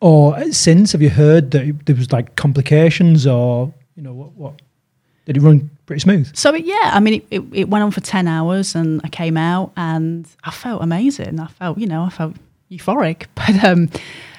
or 0.00 0.50
since 0.52 0.92
have 0.92 1.02
you 1.02 1.10
heard 1.10 1.50
that 1.52 1.86
there 1.86 1.94
was 1.94 2.10
like 2.10 2.34
complications 2.36 3.26
or 3.26 3.72
you 3.94 4.02
know 4.02 4.14
what 4.14 4.32
what 4.32 4.62
did 5.26 5.36
it 5.36 5.40
run 5.40 5.70
pretty 5.86 6.00
smooth? 6.00 6.34
So 6.34 6.54
it, 6.54 6.64
yeah, 6.64 6.90
I 6.94 6.98
mean, 7.00 7.14
it, 7.14 7.26
it, 7.30 7.42
it 7.52 7.68
went 7.68 7.84
on 7.84 7.90
for 7.90 8.00
ten 8.00 8.26
hours, 8.26 8.74
and 8.74 9.00
I 9.04 9.08
came 9.08 9.36
out, 9.36 9.72
and 9.76 10.26
I 10.42 10.50
felt 10.50 10.82
amazing. 10.82 11.38
I 11.38 11.46
felt, 11.46 11.78
you 11.78 11.86
know, 11.86 12.02
I 12.02 12.08
felt 12.08 12.34
euphoric. 12.70 13.26
But 13.34 13.62
um, 13.62 13.90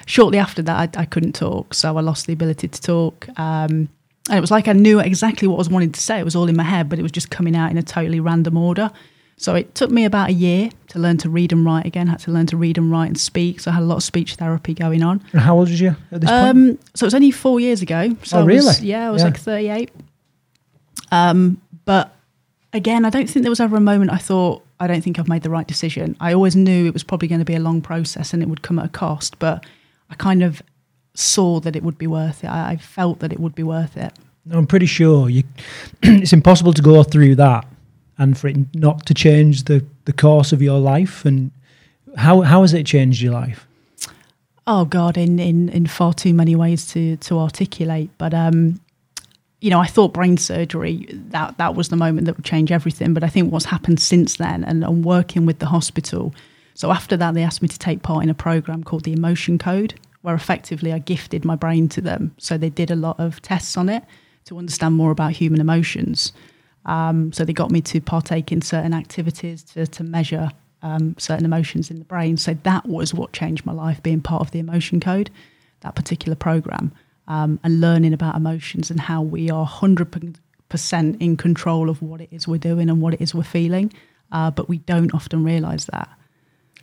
shortly 0.06 0.38
after 0.38 0.62
that, 0.62 0.96
I, 0.96 1.02
I 1.02 1.04
couldn't 1.04 1.34
talk, 1.34 1.74
so 1.74 1.96
I 1.96 2.00
lost 2.00 2.26
the 2.26 2.32
ability 2.32 2.68
to 2.68 2.80
talk. 2.80 3.28
Um, 3.38 3.88
and 4.30 4.38
it 4.38 4.40
was 4.40 4.50
like 4.50 4.68
I 4.68 4.72
knew 4.72 5.00
exactly 5.00 5.46
what 5.48 5.56
I 5.56 5.58
was 5.58 5.68
wanting 5.68 5.92
to 5.92 6.00
say. 6.00 6.18
It 6.18 6.24
was 6.24 6.34
all 6.36 6.48
in 6.48 6.56
my 6.56 6.62
head, 6.62 6.88
but 6.88 6.98
it 6.98 7.02
was 7.02 7.12
just 7.12 7.30
coming 7.30 7.54
out 7.56 7.70
in 7.70 7.76
a 7.78 7.82
totally 7.82 8.20
random 8.20 8.56
order. 8.56 8.90
So 9.36 9.54
it 9.56 9.74
took 9.74 9.90
me 9.90 10.04
about 10.04 10.30
a 10.30 10.32
year 10.32 10.70
to 10.88 10.98
learn 10.98 11.16
to 11.18 11.28
read 11.28 11.52
and 11.52 11.66
write 11.66 11.84
again. 11.86 12.06
I 12.08 12.12
had 12.12 12.20
to 12.20 12.30
learn 12.30 12.46
to 12.46 12.56
read 12.56 12.78
and 12.78 12.90
write 12.90 13.08
and 13.08 13.18
speak. 13.18 13.58
So 13.60 13.70
I 13.70 13.74
had 13.74 13.82
a 13.82 13.86
lot 13.86 13.96
of 13.96 14.02
speech 14.04 14.36
therapy 14.36 14.74
going 14.74 15.02
on. 15.02 15.20
And 15.32 15.40
how 15.40 15.58
old 15.58 15.68
was 15.68 15.80
you 15.80 15.96
at 16.12 16.20
this 16.20 16.30
point? 16.30 16.48
Um, 16.56 16.78
so 16.94 17.04
it 17.04 17.08
was 17.08 17.14
only 17.14 17.32
four 17.32 17.58
years 17.58 17.82
ago. 17.82 18.16
So 18.22 18.38
Oh, 18.38 18.40
I 18.40 18.44
was- 18.44 18.64
really? 18.80 18.88
yeah, 18.88 19.08
I 19.08 19.10
was 19.10 19.22
Yeah. 19.22 19.26
like 19.26 19.38
38. 19.38 19.90
Um, 21.10 21.60
but 21.84 22.14
again, 22.72 23.04
I 23.04 23.10
don't 23.10 23.28
think 23.28 23.42
there 23.42 23.50
was 23.50 23.60
ever 23.60 23.76
a 23.76 23.80
moment 23.80 24.10
I 24.12 24.18
thought, 24.18 24.62
I 24.80 24.86
don't 24.86 25.02
think 25.02 25.18
I've 25.18 25.28
made 25.28 25.42
the 25.42 25.50
right 25.50 25.66
decision. 25.66 26.16
I 26.20 26.32
always 26.32 26.56
knew 26.56 26.86
it 26.86 26.92
was 26.92 27.04
probably 27.04 27.28
going 27.28 27.38
to 27.40 27.44
be 27.44 27.54
a 27.54 27.60
long 27.60 27.80
process 27.82 28.32
and 28.32 28.42
it 28.42 28.48
would 28.48 28.62
come 28.62 28.78
at 28.78 28.86
a 28.86 28.88
cost, 28.88 29.38
but 29.38 29.64
I 30.10 30.14
kind 30.14 30.42
of 30.42 30.62
saw 31.14 31.60
that 31.60 31.76
it 31.76 31.82
would 31.82 31.98
be 31.98 32.06
worth 32.06 32.44
it. 32.44 32.48
I, 32.48 32.72
I 32.72 32.76
felt 32.76 33.20
that 33.20 33.32
it 33.32 33.40
would 33.40 33.54
be 33.54 33.62
worth 33.62 33.96
it. 33.96 34.12
No, 34.46 34.58
I'm 34.58 34.66
pretty 34.66 34.86
sure 34.86 35.28
you. 35.28 35.44
it's 36.02 36.32
impossible 36.32 36.72
to 36.74 36.82
go 36.82 37.02
through 37.02 37.36
that 37.36 37.66
and 38.18 38.36
for 38.36 38.48
it 38.48 38.56
not 38.74 39.06
to 39.06 39.14
change 39.14 39.64
the, 39.64 39.84
the 40.04 40.12
course 40.12 40.52
of 40.52 40.60
your 40.60 40.78
life. 40.78 41.24
And 41.24 41.50
how 42.16 42.42
how 42.42 42.62
has 42.62 42.74
it 42.74 42.86
changed 42.86 43.22
your 43.22 43.32
life? 43.32 43.66
Oh 44.66 44.84
God, 44.84 45.18
in, 45.18 45.38
in, 45.38 45.68
in 45.68 45.86
far 45.86 46.14
too 46.14 46.32
many 46.34 46.56
ways 46.56 46.86
to 46.88 47.16
to 47.16 47.38
articulate. 47.38 48.10
But 48.18 48.34
um, 48.34 48.80
you 49.60 49.70
know, 49.70 49.80
I 49.80 49.86
thought 49.86 50.12
brain 50.12 50.36
surgery 50.36 51.06
that 51.10 51.58
that 51.58 51.74
was 51.74 51.88
the 51.88 51.96
moment 51.96 52.26
that 52.26 52.36
would 52.36 52.44
change 52.44 52.70
everything. 52.70 53.14
But 53.14 53.24
I 53.24 53.28
think 53.28 53.52
what's 53.52 53.66
happened 53.66 54.00
since 54.00 54.36
then, 54.36 54.64
and, 54.64 54.84
and 54.84 55.04
working 55.04 55.46
with 55.46 55.58
the 55.58 55.66
hospital. 55.66 56.34
So 56.74 56.90
after 56.90 57.16
that, 57.16 57.34
they 57.34 57.42
asked 57.42 57.62
me 57.62 57.68
to 57.68 57.78
take 57.78 58.02
part 58.02 58.24
in 58.24 58.30
a 58.30 58.34
program 58.34 58.82
called 58.84 59.04
the 59.04 59.12
Emotion 59.12 59.58
Code, 59.58 59.94
where 60.22 60.34
effectively 60.34 60.92
I 60.92 60.98
gifted 60.98 61.44
my 61.44 61.54
brain 61.54 61.88
to 61.90 62.00
them. 62.00 62.34
So 62.38 62.58
they 62.58 62.70
did 62.70 62.90
a 62.90 62.96
lot 62.96 63.18
of 63.20 63.40
tests 63.42 63.76
on 63.76 63.88
it 63.88 64.02
to 64.46 64.58
understand 64.58 64.94
more 64.94 65.10
about 65.10 65.32
human 65.32 65.60
emotions. 65.60 66.32
Um, 66.84 67.32
so 67.32 67.44
they 67.44 67.52
got 67.52 67.70
me 67.70 67.80
to 67.82 68.00
partake 68.00 68.52
in 68.52 68.60
certain 68.60 68.92
activities 68.92 69.62
to, 69.64 69.86
to 69.86 70.04
measure 70.04 70.50
um, 70.82 71.14
certain 71.18 71.44
emotions 71.46 71.90
in 71.90 71.98
the 71.98 72.04
brain. 72.04 72.36
So 72.36 72.54
that 72.62 72.86
was 72.86 73.14
what 73.14 73.32
changed 73.32 73.64
my 73.64 73.72
life, 73.72 74.02
being 74.02 74.20
part 74.20 74.42
of 74.42 74.50
the 74.50 74.58
emotion 74.58 75.00
code, 75.00 75.30
that 75.80 75.94
particular 75.94 76.36
program, 76.36 76.92
um, 77.26 77.58
and 77.64 77.80
learning 77.80 78.12
about 78.12 78.36
emotions 78.36 78.90
and 78.90 79.00
how 79.00 79.22
we 79.22 79.50
are 79.50 79.66
100% 79.66 80.36
in 81.20 81.36
control 81.36 81.88
of 81.88 82.02
what 82.02 82.20
it 82.20 82.28
is 82.30 82.46
we're 82.46 82.58
doing 82.58 82.90
and 82.90 83.00
what 83.00 83.14
it 83.14 83.20
is 83.20 83.34
we're 83.34 83.42
feeling. 83.42 83.92
Uh, 84.30 84.50
but 84.50 84.68
we 84.68 84.78
don't 84.78 85.14
often 85.14 85.42
realize 85.42 85.86
that. 85.86 86.08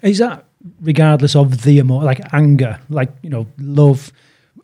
Is 0.01 0.17
that 0.19 0.45
regardless 0.81 1.35
of 1.35 1.63
the 1.63 1.77
emo 1.77 1.97
like 1.97 2.21
anger, 2.33 2.79
like 2.89 3.11
you 3.21 3.29
know, 3.29 3.47
love, 3.57 4.11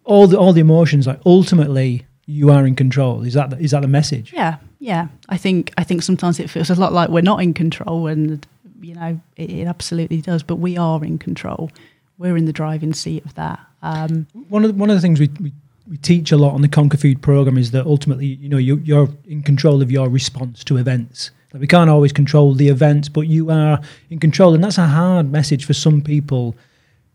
all 0.04 0.28
the 0.28 0.38
all 0.38 0.54
the 0.54 0.62
emotions? 0.62 1.08
Like 1.08 1.20
ultimately, 1.26 2.06
you 2.26 2.52
are 2.52 2.66
in 2.66 2.76
control. 2.76 3.24
Is 3.24 3.34
that 3.34 3.50
the, 3.50 3.58
is 3.58 3.72
that 3.72 3.82
the 3.82 3.88
message? 3.88 4.34
Yeah, 4.34 4.58
yeah. 4.80 5.08
I 5.30 5.38
think 5.38 5.74
I 5.78 5.84
think 5.84 6.04
sometimes 6.04 6.40
it 6.40 6.50
feels 6.50 6.70
a 6.70 6.76
lot 6.76 6.94
like 6.94 7.10
we're 7.10 7.22
not 7.22 7.42
in 7.42 7.54
control, 7.54 8.08
and 8.08 8.46
you 8.82 8.96
know 8.96 9.20
it, 9.36 9.50
it 9.50 9.68
absolutely 9.68 10.22
does. 10.22 10.44
But 10.44 10.56
we 10.56 10.78
are 10.78 11.04
in 11.04 11.18
control. 11.18 11.72
We're 12.18 12.38
in 12.38 12.46
the 12.46 12.54
driving 12.54 12.94
seat 12.94 13.24
of 13.26 13.36
that. 13.36 13.60
Um, 13.84 14.26
One 14.50 14.66
of 14.66 14.72
the, 14.72 14.78
one 14.78 14.90
of 14.90 14.96
the 14.96 15.02
things 15.02 15.20
we, 15.20 15.30
we 15.40 15.54
we 15.90 15.98
teach 15.98 16.32
a 16.32 16.38
lot 16.38 16.54
on 16.54 16.62
the 16.62 16.68
Conquer 16.68 16.98
Food 16.98 17.22
program 17.22 17.58
is 17.58 17.72
that 17.72 17.86
ultimately, 17.86 18.26
you 18.26 18.50
know, 18.50 18.58
you, 18.58 18.78
you're 18.78 19.10
in 19.26 19.42
control 19.42 19.82
of 19.82 19.92
your 19.92 20.10
response 20.10 20.64
to 20.66 20.78
events. 20.78 21.32
Like 21.58 21.62
we 21.62 21.68
can't 21.68 21.90
always 21.90 22.14
control 22.14 22.54
the 22.54 22.68
events, 22.68 23.10
but 23.10 23.22
you 23.22 23.50
are 23.50 23.82
in 24.12 24.20
control, 24.20 24.54
and 24.54 24.64
that's 24.64 24.78
a 24.78 24.86
hard 24.86 25.32
message 25.32 25.66
for 25.66 25.74
some 25.74 26.02
people 26.02 26.56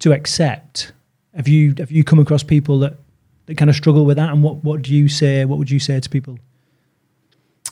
to 0.01 0.13
accept. 0.13 0.91
Have 1.37 1.47
you 1.47 1.77
have 1.79 1.93
you 1.93 2.03
come 2.03 2.19
across 2.19 2.43
people 2.43 2.81
that, 2.81 2.95
that 3.47 3.57
kind 3.57 3.71
of 3.71 3.77
struggle 3.77 4.05
with 4.05 4.17
that, 4.17 4.31
and 4.31 4.43
what, 4.43 4.65
what 4.65 4.83
do 4.83 4.93
you 4.93 5.09
say? 5.09 5.45
What 5.45 5.61
would 5.61 5.71
you 5.71 5.79
say 5.79 6.01
to 6.01 6.11
people? 6.11 6.41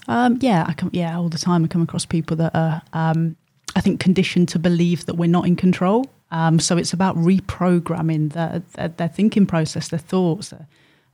Um, 0.07 0.39
yeah, 0.41 0.65
I 0.69 0.75
come, 0.75 0.91
yeah, 0.93 1.19
all 1.19 1.29
the 1.29 1.39
time 1.39 1.65
I 1.65 1.67
come 1.67 1.83
across 1.83 2.07
people 2.07 2.37
that 2.37 2.55
are, 2.55 2.83
um, 2.93 3.35
I 3.75 3.81
think, 3.81 3.99
conditioned 3.99 4.49
to 4.51 4.61
believe 4.61 5.07
that 5.07 5.17
we're 5.17 5.29
not 5.29 5.49
in 5.49 5.57
control. 5.57 6.07
Um, 6.31 6.61
so 6.61 6.77
it's 6.77 6.93
about 6.93 7.17
reprogramming 7.17 8.33
their, 8.33 8.63
their, 8.75 8.89
their 8.91 9.09
thinking 9.09 9.45
process, 9.45 9.89
their 9.89 9.99
thoughts, 9.99 10.51
their, 10.51 10.69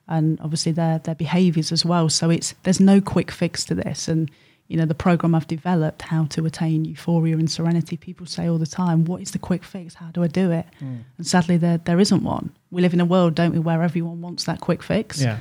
and 0.06 0.38
obviously 0.42 0.72
their 0.72 0.98
their 0.98 1.14
behaviours 1.14 1.72
as 1.72 1.82
well. 1.82 2.10
So 2.10 2.28
it's 2.28 2.54
there's 2.64 2.78
no 2.78 3.00
quick 3.00 3.30
fix 3.30 3.64
to 3.64 3.74
this. 3.74 4.06
And 4.06 4.30
you 4.68 4.76
know, 4.76 4.84
the 4.84 4.94
program 4.94 5.34
I've 5.34 5.46
developed, 5.46 6.02
how 6.02 6.24
to 6.24 6.46
attain 6.46 6.84
euphoria 6.84 7.36
and 7.36 7.50
serenity. 7.50 7.96
People 7.96 8.26
say 8.26 8.48
all 8.48 8.58
the 8.58 8.66
time, 8.66 9.04
"What 9.04 9.20
is 9.22 9.30
the 9.30 9.38
quick 9.38 9.64
fix? 9.64 9.94
How 9.94 10.10
do 10.10 10.22
I 10.22 10.26
do 10.28 10.50
it?" 10.50 10.66
And 10.80 11.26
sadly, 11.26 11.56
there 11.56 11.78
there 11.78 12.00
isn't 12.00 12.22
one. 12.22 12.50
We 12.70 12.82
live 12.82 12.94
in 12.94 13.00
a 13.00 13.04
world, 13.04 13.34
don't 13.34 13.52
we, 13.52 13.58
where 13.58 13.82
everyone 13.82 14.20
wants 14.20 14.44
that 14.44 14.60
quick 14.60 14.82
fix 14.82 15.20
Yeah, 15.22 15.38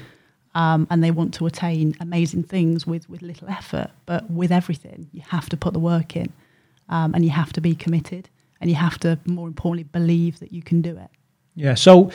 um, 0.55 0.87
and 0.89 1.03
they 1.03 1.11
want 1.11 1.33
to 1.35 1.45
attain 1.45 1.95
amazing 1.99 2.43
things 2.43 2.87
with, 2.87 3.09
with 3.09 3.21
little 3.21 3.49
effort. 3.49 3.89
But 4.05 4.29
with 4.31 4.51
everything, 4.51 5.09
you 5.11 5.21
have 5.27 5.49
to 5.49 5.57
put 5.57 5.73
the 5.73 5.79
work 5.79 6.15
in 6.15 6.31
um, 6.89 7.13
and 7.13 7.23
you 7.25 7.31
have 7.31 7.51
to 7.53 7.61
be 7.61 7.75
committed 7.75 8.29
and 8.61 8.69
you 8.69 8.75
have 8.77 8.97
to, 8.99 9.19
more 9.25 9.47
importantly, 9.47 9.83
believe 9.83 10.39
that 10.39 10.53
you 10.53 10.61
can 10.61 10.81
do 10.81 10.97
it. 10.97 11.09
yeah. 11.55 11.73
So, 11.75 12.09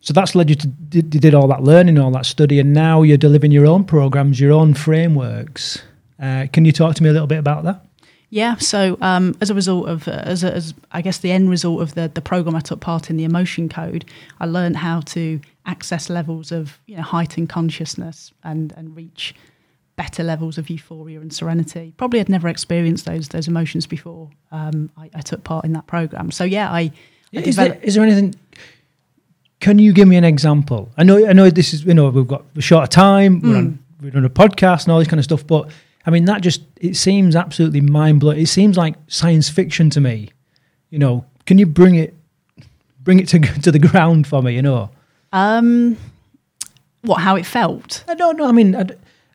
so 0.00 0.12
that's 0.12 0.34
led 0.34 0.48
you 0.48 0.56
to 0.56 0.68
you 0.92 1.02
did 1.02 1.34
all 1.34 1.48
that 1.48 1.62
learning, 1.62 1.98
all 1.98 2.12
that 2.12 2.26
study, 2.26 2.58
and 2.60 2.72
now 2.72 3.02
you're 3.02 3.18
delivering 3.18 3.52
your 3.52 3.66
own 3.66 3.84
programs, 3.84 4.40
your 4.40 4.52
own 4.52 4.72
frameworks. 4.74 5.82
Uh, 6.20 6.46
can 6.52 6.64
you 6.64 6.72
talk 6.72 6.94
to 6.96 7.02
me 7.02 7.08
a 7.08 7.12
little 7.12 7.26
bit 7.26 7.38
about 7.38 7.64
that? 7.64 7.84
Yeah. 8.30 8.56
So 8.56 8.98
um, 9.00 9.36
as 9.40 9.50
a 9.50 9.54
result 9.54 9.88
of, 9.88 10.08
uh, 10.08 10.22
as, 10.24 10.42
a, 10.42 10.52
as 10.52 10.74
I 10.92 11.00
guess 11.00 11.18
the 11.18 11.30
end 11.30 11.48
result 11.48 11.80
of 11.80 11.94
the 11.94 12.08
the 12.12 12.20
program 12.20 12.56
I 12.56 12.60
took 12.60 12.80
part 12.80 13.08
in, 13.08 13.16
the 13.16 13.24
Emotion 13.24 13.68
Code, 13.68 14.04
I 14.40 14.46
learned 14.46 14.76
how 14.76 15.00
to 15.00 15.40
access 15.64 16.10
levels 16.10 16.50
of 16.52 16.78
you 16.86 16.96
know 16.96 17.02
heightened 17.02 17.48
consciousness 17.48 18.32
and 18.42 18.72
and 18.76 18.96
reach 18.96 19.34
better 19.96 20.22
levels 20.22 20.58
of 20.58 20.68
euphoria 20.68 21.20
and 21.20 21.32
serenity. 21.32 21.94
Probably 21.96 22.18
had 22.18 22.28
never 22.28 22.48
experienced 22.48 23.06
those 23.06 23.28
those 23.28 23.48
emotions 23.48 23.86
before. 23.86 24.30
Um, 24.50 24.90
I, 24.96 25.10
I 25.14 25.20
took 25.20 25.44
part 25.44 25.64
in 25.64 25.72
that 25.72 25.86
program. 25.86 26.30
So 26.30 26.44
yeah, 26.44 26.70
I, 26.70 26.90
I 27.34 27.38
Is 27.38 27.56
there, 27.56 27.78
is 27.82 27.94
there 27.94 28.04
anything? 28.04 28.34
Can 29.60 29.78
you 29.78 29.92
give 29.92 30.06
me 30.06 30.16
an 30.16 30.24
example? 30.24 30.90
I 30.98 31.02
know, 31.02 31.26
I 31.26 31.32
know 31.32 31.48
this 31.48 31.72
is 31.72 31.84
you 31.84 31.94
know 31.94 32.10
we've 32.10 32.26
got 32.26 32.44
a 32.56 32.60
short 32.60 32.90
time. 32.90 33.40
We're 33.40 33.56
on 33.56 33.78
we're 34.02 34.16
on 34.16 34.24
a 34.24 34.30
podcast 34.30 34.84
and 34.84 34.92
all 34.92 34.98
this 34.98 35.08
kind 35.08 35.18
of 35.18 35.24
stuff. 35.24 35.46
But 35.46 35.70
I 36.06 36.10
mean, 36.10 36.24
that 36.26 36.40
just 36.40 36.62
it 36.80 36.94
seems 36.96 37.34
absolutely 37.34 37.80
mind 37.80 38.20
blowing. 38.20 38.38
It 38.40 38.46
seems 38.46 38.76
like 38.76 38.94
science 39.08 39.48
fiction 39.48 39.90
to 39.90 40.00
me. 40.00 40.30
You 40.90 40.98
know, 41.00 41.24
can 41.46 41.58
you 41.58 41.66
bring 41.66 41.96
it 41.96 42.14
bring 43.02 43.18
it 43.18 43.28
to 43.28 43.40
to 43.62 43.72
the 43.72 43.78
ground 43.78 44.26
for 44.26 44.42
me? 44.42 44.54
You 44.54 44.62
know, 44.62 44.90
Um, 45.32 45.96
what? 47.02 47.20
How 47.20 47.36
it 47.36 47.44
felt? 47.44 48.04
I 48.08 48.14
don't 48.14 48.36
know. 48.36 48.48
I 48.48 48.52
mean, 48.52 48.76
I, 48.76 48.86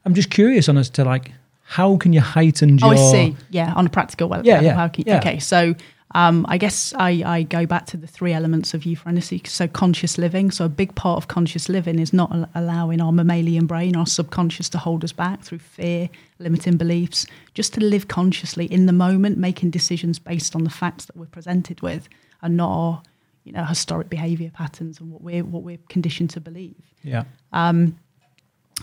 am 0.05 0.13
just 0.13 0.29
curious 0.29 0.69
on 0.69 0.77
as 0.77 0.89
to 0.91 1.03
like 1.03 1.31
how 1.63 1.97
can 1.97 2.13
you 2.13 2.21
heighten 2.21 2.77
your. 2.77 2.89
Oh, 2.89 2.91
I 2.91 3.11
see. 3.11 3.35
Yeah, 3.49 3.73
on 3.75 3.85
a 3.85 3.89
practical 3.89 4.29
level. 4.29 4.45
Yeah, 4.45 4.61
yeah, 4.61 4.73
How 4.73 4.87
can- 4.87 5.03
yeah. 5.07 5.17
Okay, 5.19 5.39
so 5.39 5.75
um, 6.13 6.45
I 6.49 6.57
guess 6.57 6.93
I, 6.97 7.23
I 7.25 7.43
go 7.43 7.65
back 7.65 7.85
to 7.87 7.97
the 7.97 8.07
three 8.07 8.33
elements 8.33 8.73
of 8.73 8.81
euphrenity. 8.81 9.47
So 9.47 9.67
conscious 9.67 10.17
living. 10.17 10.51
So 10.51 10.65
a 10.65 10.69
big 10.69 10.95
part 10.95 11.17
of 11.17 11.27
conscious 11.27 11.69
living 11.69 11.99
is 11.99 12.13
not 12.13 12.31
al- 12.31 12.49
allowing 12.55 13.01
our 13.01 13.11
mammalian 13.11 13.65
brain, 13.65 13.95
our 13.95 14.05
subconscious, 14.05 14.69
to 14.69 14.77
hold 14.77 15.03
us 15.03 15.11
back 15.11 15.41
through 15.41 15.59
fear, 15.59 16.09
limiting 16.39 16.77
beliefs. 16.77 17.25
Just 17.53 17.73
to 17.73 17.81
live 17.81 18.07
consciously 18.07 18.65
in 18.65 18.85
the 18.85 18.93
moment, 18.93 19.37
making 19.37 19.71
decisions 19.71 20.19
based 20.19 20.55
on 20.55 20.63
the 20.63 20.69
facts 20.69 21.05
that 21.05 21.15
we're 21.17 21.25
presented 21.25 21.81
with, 21.81 22.09
and 22.41 22.57
not 22.57 22.69
our, 22.69 23.03
you 23.43 23.51
know, 23.51 23.63
historic 23.63 24.09
behaviour 24.09 24.51
patterns 24.51 24.99
and 24.99 25.11
what 25.11 25.21
we're 25.21 25.43
what 25.43 25.63
we're 25.63 25.79
conditioned 25.89 26.29
to 26.31 26.39
believe. 26.39 26.75
Yeah. 27.03 27.23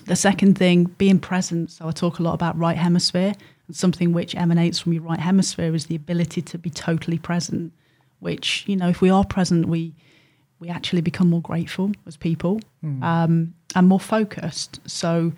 The 0.06 0.16
second 0.16 0.56
thing, 0.56 0.85
being 0.85 1.18
present. 1.18 1.70
So 1.70 1.88
I 1.88 1.90
talk 1.90 2.20
a 2.20 2.23
lot 2.23 2.35
about 2.35 2.56
right 2.56 2.76
hemisphere, 2.76 3.35
something 3.71 4.13
which 4.13 4.35
emanates 4.35 4.79
from 4.79 4.93
your 4.93 5.03
right 5.03 5.21
hemisphere 5.21 5.75
is 5.75 5.87
the 5.87 5.97
ability 5.97 6.43
to 6.43 6.59
be 6.59 6.71
totally 6.71 7.19
present. 7.19 7.73
Which 8.21 8.65
you 8.67 8.77
know, 8.77 8.89
if 8.89 9.01
we 9.01 9.11
are 9.11 9.25
present, 9.25 9.67
we 9.67 9.95
we 10.59 10.69
actually 10.69 11.03
become 11.03 11.31
more 11.31 11.41
grateful 11.41 11.93
as 12.07 12.17
people 12.17 12.61
um, 13.03 13.55
and 13.75 13.87
more 13.87 14.01
focused. 14.01 14.81
So 14.87 15.33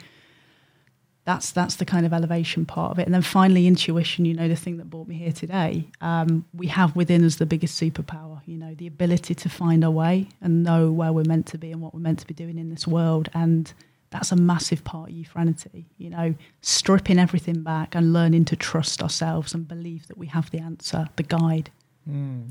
that's 1.25 1.53
that's 1.53 1.77
the 1.77 1.85
kind 1.85 2.07
of 2.07 2.13
elevation 2.13 2.65
part 2.65 2.93
of 2.93 2.99
it. 2.99 3.05
And 3.05 3.15
then 3.15 3.23
finally, 3.23 3.67
intuition. 3.67 4.25
You 4.25 4.35
know, 4.35 4.49
the 4.49 4.57
thing 4.57 4.79
that 4.79 4.89
brought 4.89 5.09
me 5.09 5.17
here 5.17 5.33
today. 5.33 5.89
Um, 6.01 6.47
we 6.55 6.69
have 6.69 6.97
within 6.97 7.25
us 7.25 7.37
the 7.37 7.47
biggest 7.47 7.81
superpower. 7.81 8.41
You 8.47 8.57
know, 8.57 8.75
the 8.75 8.87
ability 8.87 9.35
to 9.35 9.49
find 9.49 9.85
our 9.85 9.91
way 9.91 10.29
and 10.41 10.63
know 10.63 10.91
where 10.91 11.13
we're 11.13 11.25
meant 11.25 11.47
to 11.49 11.59
be 11.59 11.71
and 11.71 11.83
what 11.83 11.93
we're 11.95 12.01
meant 12.01 12.21
to 12.21 12.27
be 12.27 12.35
doing 12.35 12.59
in 12.59 12.71
this 12.71 12.87
world. 12.87 13.29
And 13.35 13.73
that's 14.11 14.33
a 14.33 14.37
massive 14.37 14.83
part 14.85 15.11
of 15.11 15.14
euphrenity. 15.17 15.85
You 15.99 16.11
know, 16.11 16.35
stripping 16.62 17.19
everything 17.19 17.62
back 17.62 17.95
and 17.95 18.12
learning 18.12 18.45
to 18.47 18.57
trust 18.57 19.02
ourselves 19.02 19.55
and 19.55 19.67
believe 19.69 20.07
that 20.09 20.19
we 20.19 20.26
have 20.29 20.50
the 20.50 20.59
answer, 20.59 21.07
the 21.17 21.23
guide. 21.23 21.71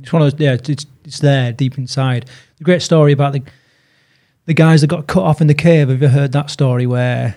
It's 0.02 0.14
one 0.14 0.22
of 0.22 0.32
those. 0.32 0.40
Yeah, 0.40 0.54
it's 0.54 0.86
it's 1.04 1.20
there 1.20 1.52
deep 1.52 1.78
inside. 1.78 2.30
The 2.60 2.64
great 2.64 2.82
story 2.82 3.12
about 3.12 3.34
the 3.34 3.44
the 4.46 4.54
guys 4.54 4.82
that 4.82 4.88
got 4.88 5.08
cut 5.08 5.24
off 5.24 5.42
in 5.42 5.48
the 5.48 5.54
cave. 5.54 5.90
Have 5.90 6.02
you 6.02 6.08
heard 6.08 6.32
that 6.32 6.50
story 6.50 6.86
where 6.88 7.36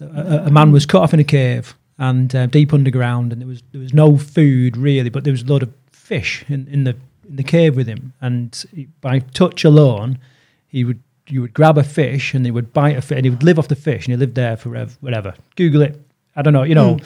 a, 0.00 0.44
a- 0.46 0.50
man 0.50 0.72
was 0.72 0.86
cut 0.86 1.02
off 1.02 1.12
in 1.12 1.20
a 1.20 1.24
cave 1.24 1.74
and 1.98 2.34
uh, 2.34 2.46
deep 2.46 2.72
underground, 2.72 3.32
and 3.32 3.42
there 3.42 3.48
was 3.48 3.62
there 3.72 3.80
was 3.80 3.92
no 3.92 4.16
food 4.16 4.76
really, 4.78 5.10
but 5.10 5.24
there 5.24 5.32
was 5.32 5.42
a 5.42 5.46
lot 5.52 5.62
of 5.62 5.70
fish 5.92 6.44
in, 6.48 6.66
in 6.68 6.84
the 6.84 6.96
in 7.28 7.36
the 7.36 7.42
cave 7.44 7.76
with 7.76 7.86
him, 7.86 8.14
and 8.22 8.64
by 9.02 9.18
touch 9.18 9.62
alone, 9.64 10.18
he 10.66 10.82
would 10.82 11.02
you 11.30 11.40
would 11.42 11.54
grab 11.54 11.78
a 11.78 11.84
fish 11.84 12.34
and 12.34 12.44
he 12.44 12.50
would 12.50 12.72
bite 12.72 12.96
a 12.96 13.02
fish 13.02 13.16
and 13.16 13.24
he 13.24 13.30
would 13.30 13.42
live 13.42 13.58
off 13.58 13.68
the 13.68 13.76
fish 13.76 14.06
and 14.06 14.12
he 14.12 14.16
lived 14.16 14.34
there 14.34 14.56
forever, 14.56 14.92
whatever. 15.00 15.34
Google 15.56 15.82
it. 15.82 16.00
I 16.36 16.42
don't 16.42 16.52
know, 16.52 16.62
you 16.62 16.74
know. 16.74 16.98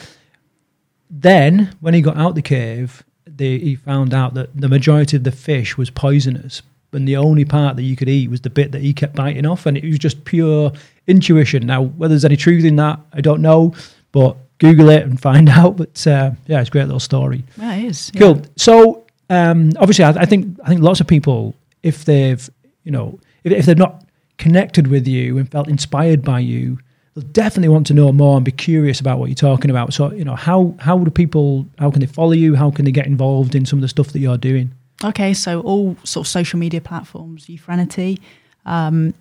Then, 1.10 1.74
when 1.80 1.94
he 1.94 2.00
got 2.00 2.16
out 2.16 2.34
the 2.34 2.42
cave, 2.42 3.04
the, 3.26 3.58
he 3.58 3.76
found 3.76 4.12
out 4.12 4.34
that 4.34 4.58
the 4.58 4.68
majority 4.68 5.16
of 5.16 5.24
the 5.24 5.32
fish 5.32 5.76
was 5.76 5.90
poisonous, 5.90 6.62
and 6.92 7.08
the 7.08 7.16
only 7.16 7.44
part 7.44 7.76
that 7.76 7.82
you 7.82 7.96
could 7.96 8.08
eat 8.08 8.30
was 8.30 8.40
the 8.40 8.50
bit 8.50 8.72
that 8.72 8.80
he 8.82 8.92
kept 8.92 9.14
biting 9.14 9.46
off, 9.46 9.66
and 9.66 9.76
it 9.76 9.84
was 9.84 9.98
just 9.98 10.24
pure 10.24 10.72
intuition. 11.06 11.66
Now, 11.66 11.82
whether 11.82 12.12
there's 12.14 12.24
any 12.24 12.36
truth 12.36 12.64
in 12.64 12.76
that, 12.76 13.00
I 13.12 13.20
don't 13.20 13.42
know, 13.42 13.74
but 14.12 14.36
Google 14.58 14.88
it 14.90 15.02
and 15.02 15.20
find 15.20 15.48
out. 15.60 15.76
But 15.76 16.06
uh, 16.06 16.32
yeah, 16.46 16.60
it's 16.60 16.68
a 16.68 16.72
great 16.72 16.84
little 16.84 17.00
story. 17.00 17.44
Yeah, 17.56 17.74
it 17.74 17.84
is. 17.84 18.10
yeah. 18.14 18.20
Cool. 18.20 18.42
So 18.56 19.04
um, 19.30 19.72
obviously, 19.78 20.04
I, 20.04 20.10
I 20.10 20.24
think 20.24 20.58
I 20.64 20.68
think 20.68 20.82
lots 20.82 21.00
of 21.00 21.06
people, 21.06 21.54
if 21.82 22.04
they've 22.04 22.48
you 22.84 22.92
know, 22.92 23.18
if, 23.42 23.52
if 23.52 23.66
they've 23.66 23.78
not 23.78 24.03
connected 24.38 24.88
with 24.88 25.06
you 25.06 25.38
and 25.38 25.50
felt 25.50 25.68
inspired 25.68 26.22
by 26.22 26.40
you, 26.40 26.78
they'll 27.14 27.24
definitely 27.24 27.68
want 27.68 27.86
to 27.88 27.94
know 27.94 28.12
more 28.12 28.36
and 28.36 28.44
be 28.44 28.52
curious 28.52 29.00
about 29.00 29.18
what 29.18 29.28
you're 29.28 29.34
talking 29.34 29.70
about. 29.70 29.92
So 29.94 30.12
you 30.12 30.24
know, 30.24 30.36
how 30.36 30.74
how 30.78 30.98
do 30.98 31.10
people? 31.10 31.66
How 31.78 31.90
can 31.90 32.00
they 32.00 32.06
follow 32.06 32.32
you? 32.32 32.54
How 32.54 32.70
can 32.70 32.84
they 32.84 32.92
get 32.92 33.06
involved 33.06 33.54
in 33.54 33.66
some 33.66 33.78
of 33.78 33.82
the 33.82 33.88
stuff 33.88 34.08
that 34.08 34.18
you're 34.18 34.38
doing? 34.38 34.72
Okay, 35.02 35.34
so 35.34 35.60
all 35.60 35.96
sort 36.04 36.26
of 36.26 36.30
social 36.30 36.58
media 36.58 36.80
platforms, 36.80 37.46
Euphrenity. 37.46 38.20
Um, 38.64 39.14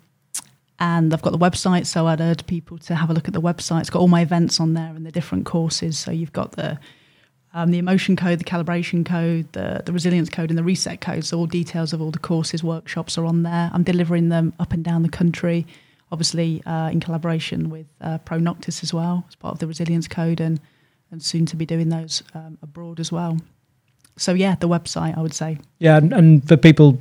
and 0.80 1.14
I've 1.14 1.22
got 1.22 1.30
the 1.30 1.38
website, 1.38 1.86
so 1.86 2.06
I'd 2.06 2.20
urge 2.20 2.46
people 2.46 2.78
to 2.78 2.94
have 2.94 3.10
a 3.10 3.12
look 3.12 3.28
at 3.28 3.34
the 3.34 3.40
website. 3.40 3.80
It's 3.80 3.90
got 3.90 4.00
all 4.00 4.08
my 4.08 4.22
events 4.22 4.60
on 4.60 4.74
there 4.74 4.94
and 4.94 5.06
the 5.06 5.12
different 5.12 5.46
courses. 5.46 5.98
So 5.98 6.10
you've 6.10 6.32
got 6.32 6.52
the 6.52 6.78
um, 7.54 7.70
the 7.70 7.78
emotion 7.78 8.16
code, 8.16 8.40
the 8.40 8.44
calibration 8.44 9.06
code, 9.06 9.50
the, 9.52 9.80
the 9.86 9.92
resilience 9.92 10.28
code, 10.28 10.50
and 10.50 10.58
the 10.58 10.64
reset 10.64 11.00
code. 11.00 11.24
So 11.24 11.38
all 11.38 11.46
details 11.46 11.92
of 11.92 12.02
all 12.02 12.10
the 12.10 12.18
courses, 12.18 12.64
workshops 12.64 13.16
are 13.16 13.24
on 13.24 13.44
there. 13.44 13.70
I'm 13.72 13.84
delivering 13.84 14.28
them 14.28 14.52
up 14.58 14.72
and 14.72 14.84
down 14.84 15.04
the 15.04 15.08
country, 15.08 15.66
obviously 16.10 16.62
uh, 16.66 16.90
in 16.90 16.98
collaboration 16.98 17.70
with 17.70 17.86
uh, 18.00 18.18
Pro 18.18 18.38
Noctis 18.38 18.82
as 18.82 18.92
well, 18.92 19.24
as 19.28 19.36
part 19.36 19.52
of 19.54 19.60
the 19.60 19.66
resilience 19.66 20.08
code, 20.08 20.40
and 20.40 20.60
and 21.10 21.22
soon 21.22 21.46
to 21.46 21.54
be 21.54 21.64
doing 21.64 21.90
those 21.90 22.24
um, 22.34 22.58
abroad 22.60 22.98
as 22.98 23.12
well. 23.12 23.38
So 24.16 24.34
yeah, 24.34 24.56
the 24.56 24.68
website 24.68 25.16
I 25.16 25.22
would 25.22 25.34
say. 25.34 25.58
Yeah, 25.78 25.96
and, 25.96 26.12
and 26.12 26.48
for 26.48 26.56
people 26.56 26.98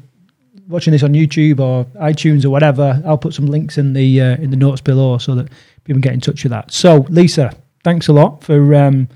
watching 0.68 0.92
this 0.92 1.02
on 1.02 1.14
YouTube 1.14 1.60
or 1.60 1.86
iTunes 2.00 2.46
or 2.46 2.52
whatever, 2.52 3.02
I'll 3.06 3.18
put 3.18 3.34
some 3.34 3.48
links 3.48 3.78
in 3.78 3.94
the 3.94 4.22
uh, 4.22 4.36
in 4.36 4.52
the 4.52 4.58
notes 4.58 4.82
below 4.82 5.18
so 5.18 5.34
that 5.34 5.50
people 5.84 5.96
can 5.96 6.02
get 6.02 6.14
in 6.14 6.22
touch 6.22 6.44
with 6.44 6.52
that. 6.52 6.72
So, 6.72 7.08
Lisa, 7.10 7.56
thanks 7.84 8.08
a 8.08 8.14
lot 8.14 8.44
for 8.44 8.76
um, 8.76 9.10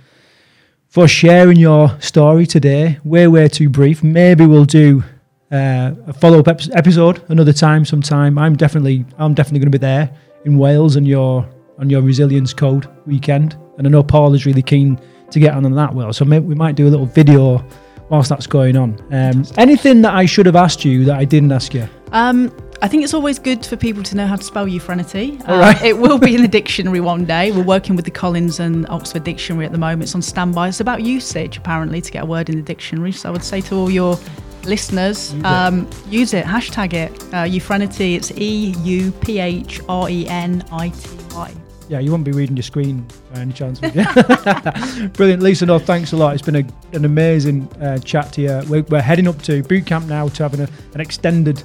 for 0.98 1.08
sharing 1.08 1.58
your 1.58 1.96
story 2.02 2.48
today. 2.48 2.98
We're 3.04 3.30
way 3.30 3.48
too 3.50 3.70
brief. 3.70 4.02
Maybe 4.02 4.48
we'll 4.48 4.66
do 4.66 5.04
uh, 5.52 5.92
a 6.08 6.14
follow 6.14 6.40
up 6.40 6.48
ep- 6.48 6.62
episode 6.74 7.24
another 7.30 7.54
time, 7.54 7.86
sometime. 7.86 8.40
I'm 8.40 8.56
definitely 8.56 9.06
I'm 9.20 9.36
definitely 9.36 9.60
going 9.60 9.72
to 9.72 9.78
be 9.78 9.82
there 9.82 10.10
in 10.46 10.58
Wales 10.58 10.98
on 10.98 11.06
your 11.06 11.48
on 11.78 11.92
your 11.92 12.02
resilience 12.02 12.52
code 12.52 12.90
weekend, 13.06 13.56
and 13.78 13.86
I 13.86 13.92
know 13.92 14.02
Paul 14.02 14.34
is 14.34 14.48
really 14.48 14.64
keen 14.64 15.00
to 15.30 15.40
get 15.40 15.54
on 15.54 15.66
on 15.66 15.76
that. 15.76 15.94
Well, 15.94 16.12
so 16.14 16.26
maybe 16.26 16.48
we 16.48 16.56
might 16.56 16.74
do 16.74 16.88
a 16.88 16.90
little 16.90 17.06
video 17.06 17.64
whilst 18.10 18.30
that's 18.30 18.48
going 18.48 18.76
on. 18.76 19.00
Um, 19.12 19.46
anything 19.56 20.02
that 20.02 20.16
I 20.16 20.26
should 20.26 20.48
have 20.48 20.56
asked 20.56 20.84
you 20.84 21.06
that 21.06 21.20
I 21.20 21.26
didn't 21.26 21.52
ask 21.52 21.76
you? 21.76 21.88
Um, 22.12 22.52
I 22.80 22.88
think 22.88 23.04
it's 23.04 23.14
always 23.14 23.40
good 23.40 23.66
for 23.66 23.76
people 23.76 24.04
to 24.04 24.16
know 24.16 24.28
how 24.28 24.36
to 24.36 24.44
spell 24.44 24.68
euphrenity. 24.68 25.40
Uh, 25.48 25.54
All 25.54 25.60
right. 25.60 25.82
it 25.84 25.98
will 25.98 26.20
be 26.20 26.36
in 26.36 26.44
the 26.44 26.48
dictionary 26.48 27.00
one 27.00 27.26
day. 27.26 27.52
We're 27.52 27.64
working 27.64 27.96
with 27.96 28.06
the 28.06 28.12
Collins 28.12 28.60
and 28.60 28.88
Oxford 28.90 29.24
Dictionary 29.24 29.66
at 29.66 29.72
the 29.72 29.80
moment. 29.80 30.04
It's 30.04 30.14
on 30.16 30.22
standby. 30.22 30.68
It's 30.70 30.80
about 30.80 31.02
usage, 31.02 31.58
apparently, 31.58 32.02
to 32.02 32.12
get 32.12 32.24
a 32.24 32.26
word 32.26 32.50
in 32.50 32.56
the 32.56 32.62
dictionary. 32.62 33.12
So 33.12 33.30
I 33.30 33.32
would 33.32 33.44
say 33.44 33.62
to 33.62 33.76
all 33.76 33.90
your 33.90 34.18
listeners, 34.64 35.34
Use 35.34 35.42
it. 35.42 35.46
um, 35.46 35.90
use 36.08 36.34
it, 36.36 36.46
hashtag 36.46 36.94
it. 36.94 37.12
Uh, 37.34 37.46
euphrenity, 37.46 38.16
it's 38.16 38.32
E 38.38 38.76
U 38.84 39.12
P 39.12 39.40
H 39.40 39.82
R 39.90 40.08
E 40.10 40.28
N 40.28 40.64
I 40.72 40.90
T 40.90 41.10
Y. 41.34 41.54
Yeah, 41.90 42.00
you 42.00 42.12
won't 42.12 42.26
be 42.26 42.32
reading 42.34 42.58
your 42.58 42.64
screen 42.64 43.08
by 43.34 43.40
any 43.40 43.54
chance. 43.54 43.80
would 43.82 43.96
you? 43.96 44.04
Brilliant, 45.14 45.42
Lisa. 45.42 45.66
No, 45.66 45.80
thanks 45.80 46.12
a 46.12 46.18
lot. 46.18 46.34
It's 46.34 46.44
been 46.44 46.58
a, 46.58 46.68
an 46.96 47.06
amazing 47.06 47.68
uh, 47.82 47.98
chat 48.00 48.34
to 48.34 48.42
you. 48.42 48.62
We're, 48.70 48.82
we're 48.84 49.02
heading 49.02 49.26
up 49.28 49.42
to 49.44 49.64
boot 49.64 49.86
camp 49.86 50.06
now 50.06 50.28
to 50.28 50.44
having 50.44 50.60
a, 50.60 50.68
an 50.94 51.00
extended, 51.00 51.64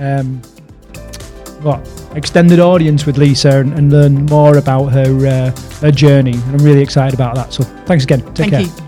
um, 0.00 0.40
what 1.62 1.88
extended 2.14 2.60
audience 2.60 3.06
with 3.06 3.18
Lisa 3.18 3.60
and, 3.60 3.72
and 3.74 3.92
learn 3.92 4.26
more 4.26 4.58
about 4.58 4.86
her 4.86 5.26
uh, 5.26 5.60
her 5.80 5.90
journey. 5.90 6.32
And 6.32 6.60
I'm 6.60 6.64
really 6.64 6.82
excited 6.82 7.14
about 7.14 7.34
that. 7.36 7.52
So 7.52 7.64
thanks 7.86 8.04
again. 8.04 8.20
Take 8.34 8.50
Thank 8.50 8.50
care. 8.50 8.60
you. 8.62 8.81